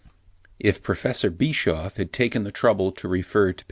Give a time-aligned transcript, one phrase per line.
[0.59, 3.59] If Professor Bischoff had taken the trouble to refer to p.